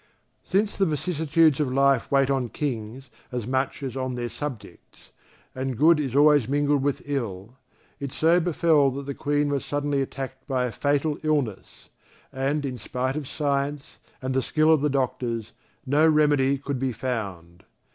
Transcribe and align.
Since 0.43 0.77
the 0.77 0.87
vicissitudes 0.87 1.59
of 1.59 1.71
life 1.71 2.09
wait 2.09 2.31
on 2.31 2.49
Kings 2.49 3.11
as 3.31 3.45
much 3.45 3.83
as 3.83 3.95
on 3.95 4.15
their 4.15 4.29
subjects, 4.29 5.11
and 5.53 5.77
good 5.77 5.99
is 5.99 6.15
always 6.15 6.47
mingled 6.49 6.81
with 6.81 7.03
ill, 7.07 7.59
it 7.99 8.11
so 8.11 8.39
befell 8.39 8.89
that 8.89 9.05
the 9.05 9.13
Queen 9.13 9.51
was 9.51 9.63
suddenly 9.63 10.01
attacked 10.01 10.47
by 10.47 10.65
a 10.65 10.71
fatal 10.71 11.19
illness, 11.21 11.89
and, 12.33 12.65
in 12.65 12.79
spite 12.79 13.15
of 13.15 13.27
science, 13.27 13.99
and 14.23 14.33
the 14.33 14.41
skill 14.41 14.73
of 14.73 14.81
the 14.81 14.89
doctors, 14.89 15.53
no 15.85 16.07
remedy 16.07 16.57
could 16.57 16.79
be 16.79 16.93
found. 16.93 17.63